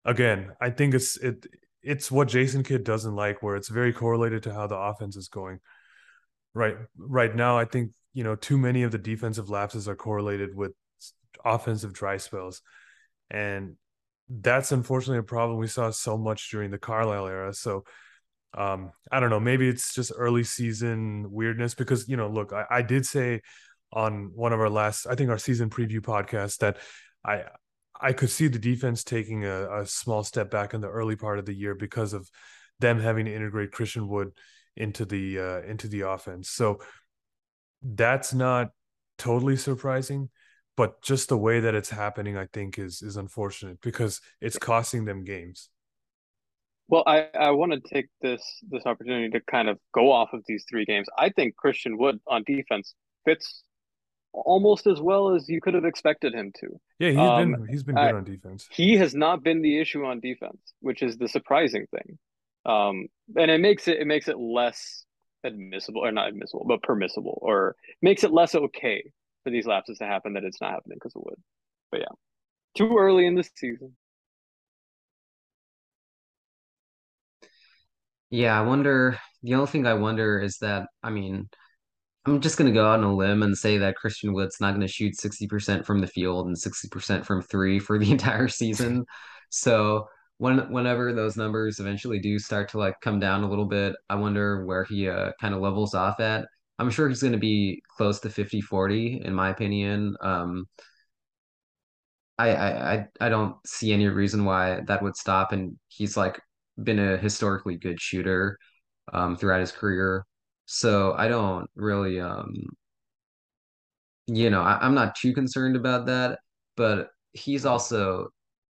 [0.04, 1.46] again, I think it's it
[1.82, 5.28] it's what Jason Kidd doesn't like, where it's very correlated to how the offense is
[5.28, 5.60] going.
[6.54, 10.54] Right, right now, I think you know too many of the defensive lapses are correlated
[10.54, 10.72] with
[11.44, 12.62] offensive dry spells,
[13.30, 13.76] and
[14.28, 17.54] that's unfortunately a problem we saw so much during the Carlisle era.
[17.54, 17.84] So.
[18.54, 19.40] Um, I don't know.
[19.40, 23.40] Maybe it's just early season weirdness because you know, look, I, I did say
[23.92, 26.78] on one of our last, I think our season preview podcast that
[27.24, 27.44] I
[28.00, 31.38] I could see the defense taking a, a, small step back in the early part
[31.38, 32.28] of the year because of
[32.80, 34.32] them having to integrate Christian Wood
[34.76, 36.50] into the uh, into the offense.
[36.50, 36.80] So
[37.82, 38.70] that's not
[39.18, 40.30] totally surprising,
[40.76, 45.04] but just the way that it's happening, I think, is is unfortunate because it's costing
[45.04, 45.68] them games.
[46.88, 50.42] Well, I, I want to take this this opportunity to kind of go off of
[50.46, 51.06] these three games.
[51.18, 53.62] I think Christian Wood on defense fits
[54.32, 56.68] almost as well as you could have expected him to.
[56.98, 58.68] Yeah, he's um, been he's been good I, on defense.
[58.70, 62.18] He has not been the issue on defense, which is the surprising thing.
[62.64, 65.04] Um, and it makes it it makes it less
[65.44, 69.12] admissible or not admissible, but permissible, or makes it less okay
[69.44, 71.40] for these lapses to happen that it's not happening because of Wood.
[71.90, 72.14] But yeah,
[72.76, 73.96] too early in the season.
[78.32, 79.18] Yeah, I wonder.
[79.44, 81.48] The only thing I wonder is that I mean
[82.26, 84.70] I'm just going to go out on a limb and say that Christian Wood's not
[84.72, 89.06] going to shoot 60% from the field and 60% from three for the entire season.
[89.50, 93.96] So when whenever those numbers eventually do start to like come down a little bit,
[94.10, 96.46] I wonder where he uh, kind of levels off at.
[96.80, 100.16] I'm sure he's going to be close to 50-40 in my opinion.
[100.22, 100.66] Um,
[102.38, 105.52] I, I I don't see any reason why that would stop.
[105.52, 106.40] And he's like
[106.82, 108.58] been a historically good shooter
[109.12, 110.24] um, throughout his career.
[110.66, 112.52] So I don't really, um,
[114.26, 116.38] you know, I, I'm not too concerned about that.
[116.74, 118.28] But he's also,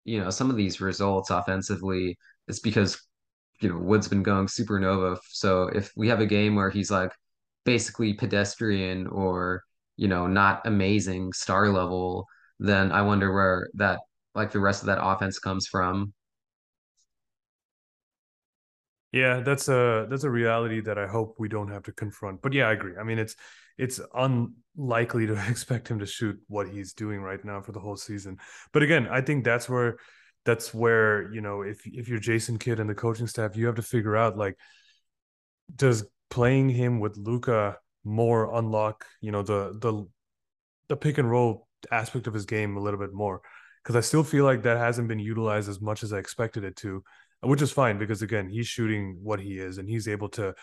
[0.04, 3.00] you know, some of these results offensively, it's because,
[3.60, 5.16] you know, Wood's been going supernova.
[5.30, 7.12] So if we have a game where he's like
[7.64, 9.62] basically pedestrian or,
[9.96, 12.26] you know, not amazing star level,
[12.58, 14.00] then I wonder where that,
[14.34, 16.12] like the rest of that offense comes from.
[19.12, 22.42] Yeah, that's a that's a reality that I hope we don't have to confront.
[22.42, 22.94] But yeah, I agree.
[23.00, 23.36] I mean, it's
[23.78, 27.96] it's unlikely to expect him to shoot what he's doing right now for the whole
[27.96, 28.38] season.
[28.72, 29.96] But again, I think that's where
[30.44, 33.76] that's where, you know, if if you're Jason Kidd and the coaching staff, you have
[33.76, 34.56] to figure out like
[35.74, 40.06] does playing him with Luka more unlock, you know, the the
[40.88, 43.42] the pick and roll aspect of his game a little bit more.
[43.82, 46.76] Because I still feel like that hasn't been utilized as much as I expected it
[46.78, 47.04] to
[47.40, 50.54] which is fine because again, he's shooting what he is and he's able to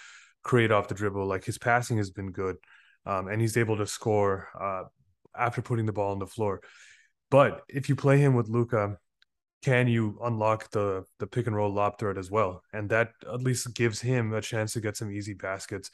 [0.43, 1.25] create off the dribble.
[1.25, 2.57] Like his passing has been good,
[3.05, 4.83] um, and he's able to score uh,
[5.37, 6.61] after putting the ball on the floor.
[7.31, 8.97] But if you play him with Luka,
[9.63, 12.61] can you unlock the the pick and roll lob threat as well?
[12.73, 15.89] And that at least gives him a chance to get some easy baskets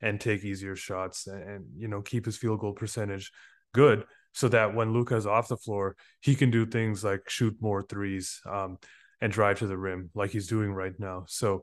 [0.00, 3.32] and take easier shots and, and you know keep his field goal percentage
[3.74, 7.56] good so that when Luka is off the floor, he can do things like shoot
[7.60, 8.40] more threes.
[8.48, 8.78] Um,
[9.20, 11.24] and drive to the rim like he's doing right now.
[11.28, 11.62] So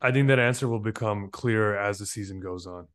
[0.00, 2.88] I think that answer will become clearer as the season goes on.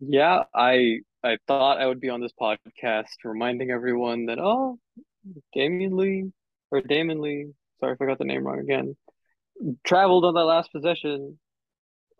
[0.00, 4.78] Yeah, I I thought I would be on this podcast reminding everyone that oh,
[5.56, 6.32] Damion Lee
[6.70, 8.96] or Damon Lee, sorry if I got the name wrong again,
[9.84, 11.38] traveled on that last possession.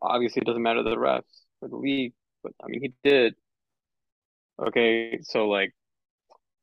[0.00, 1.22] Obviously, it doesn't matter to the refs
[1.60, 3.34] or the league, but I mean he did
[4.58, 5.72] Okay, so like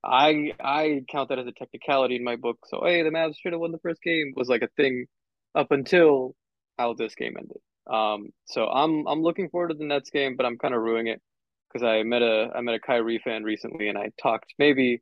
[0.04, 2.60] I I count that as a technicality in my book.
[2.68, 5.06] So hey, the Mavs should have won the first game was like a thing
[5.56, 6.36] up until
[6.78, 7.58] how this game ended.
[7.88, 11.08] Um, so I'm I'm looking forward to the Nets game, but I'm kind of ruining
[11.08, 11.22] it
[11.72, 15.02] because I met a I met a Kyrie fan recently, and I talked maybe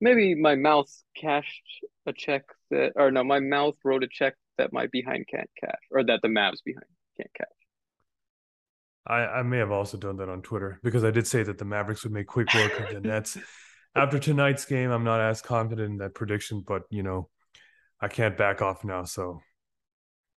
[0.00, 1.62] maybe my mouth cashed
[2.06, 5.80] a check that or no, my mouth wrote a check that my behind can't cash
[5.90, 6.86] or that the Mavs behind
[7.18, 7.65] can't cash.
[9.06, 11.64] I, I may have also done that on Twitter because I did say that the
[11.64, 13.38] Mavericks would make quick work of the Nets.
[13.94, 17.28] After tonight's game, I'm not as confident in that prediction, but you know,
[18.00, 19.04] I can't back off now.
[19.04, 19.40] So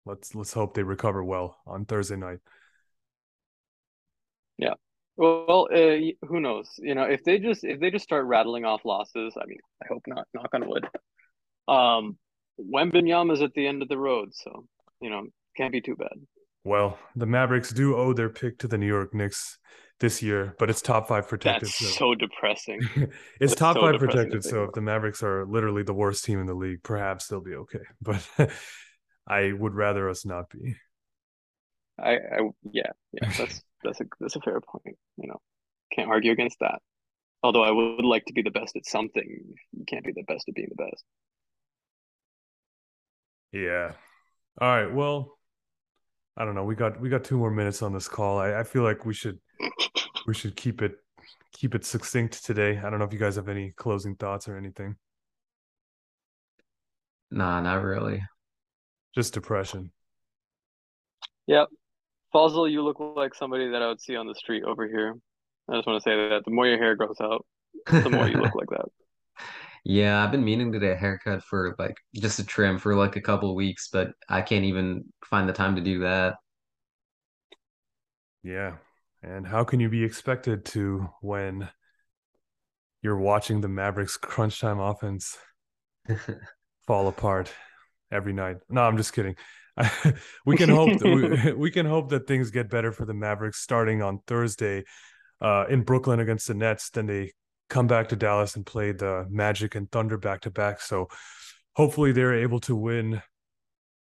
[0.06, 2.38] let's let's hope they recover well on Thursday night.
[4.56, 4.74] Yeah.
[5.16, 6.70] Well, uh, who knows?
[6.78, 9.86] You know, if they just if they just start rattling off losses, I mean, I
[9.88, 10.26] hope not.
[10.32, 10.86] Knock on wood.
[11.68, 12.16] Um,
[12.58, 14.64] Wembanyama's at the end of the road, so
[15.00, 16.16] you know, can't be too bad.
[16.64, 19.58] Well, the Mavericks do owe their pick to the New York Knicks
[19.98, 21.68] this year, but it's top five protected.
[21.68, 22.80] That's so, so depressing.
[22.96, 24.44] it's That's top so five protected.
[24.44, 27.54] So if the Mavericks are literally the worst team in the league, perhaps they'll be
[27.54, 27.80] okay.
[28.02, 28.26] But
[29.26, 30.74] I would rather us not be.
[31.98, 34.96] I, I yeah, yeah, that's that's a that's a fair point.
[35.16, 35.40] You know,
[35.94, 36.80] can't argue against that.
[37.42, 40.48] Although I would like to be the best at something, you can't be the best
[40.48, 41.04] at being the best.
[43.52, 43.92] Yeah.
[44.60, 44.92] All right.
[44.92, 45.38] Well,
[46.40, 46.64] I don't know.
[46.64, 48.38] We got we got two more minutes on this call.
[48.38, 49.38] I, I feel like we should
[50.26, 50.92] we should keep it
[51.52, 52.78] keep it succinct today.
[52.78, 54.96] I don't know if you guys have any closing thoughts or anything.
[57.30, 58.22] Nah, not really.
[59.14, 59.92] Just depression.
[61.46, 61.68] Yep.
[62.32, 65.16] Fazil, you look like somebody that I would see on the street over here.
[65.68, 67.44] I just want to say that the more your hair grows out,
[67.86, 68.86] the more you look like that.
[69.84, 73.16] Yeah, I've been meaning to get a haircut for like just a trim for like
[73.16, 76.36] a couple weeks, but I can't even find the time to do that.
[78.42, 78.76] Yeah.
[79.22, 81.68] And how can you be expected to when
[83.02, 85.38] you're watching the Mavericks crunch time offense
[86.86, 87.52] fall apart
[88.10, 88.56] every night?
[88.68, 89.36] No, I'm just kidding.
[90.46, 93.60] we can hope that we, we, can hope that things get better for the Mavericks
[93.60, 94.84] starting on Thursday
[95.40, 96.90] uh, in Brooklyn against the Nets.
[96.90, 97.32] Then they
[97.70, 100.80] come back to Dallas and play the Magic and Thunder back to back.
[100.82, 101.08] So
[101.74, 103.22] hopefully they're able to win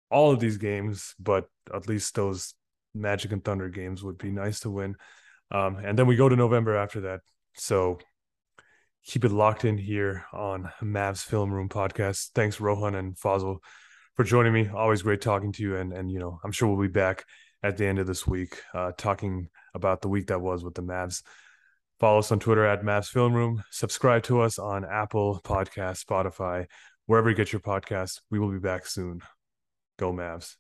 [0.10, 2.54] all of these games, but at least those
[2.94, 4.96] Magic and Thunder games would be nice to win.
[5.52, 7.22] Um, and then we go to November after that.
[7.56, 8.00] So
[9.06, 12.30] keep it locked in here on Mavs Film Room podcast.
[12.34, 13.60] Thanks, Rohan and Fazil,
[14.16, 14.70] for joining me.
[14.70, 15.76] Always great talking to you.
[15.78, 17.26] And and you know, I'm sure we'll be back
[17.64, 20.84] at the end of this week, uh, talking about the week that was with the
[20.84, 21.24] Mavs.
[22.00, 23.64] Follow us on Twitter at Mavs Film Room.
[23.72, 26.66] Subscribe to us on Apple Podcast, Spotify,
[27.06, 28.22] wherever you get your podcast.
[28.30, 29.22] We will be back soon.
[29.98, 30.56] Go Mavs.